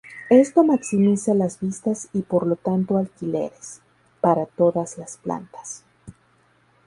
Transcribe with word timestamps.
Esto 0.31 0.63
maximiza 0.63 1.35
las 1.35 1.59
vistas 1.59 2.09
y 2.11 2.23
por 2.23 2.47
lo 2.47 2.55
tanto 2.55 2.97
alquileres, 2.97 3.81
para 4.19 4.47
todas 4.47 4.97
las 4.97 5.17
plantas. 5.17 5.83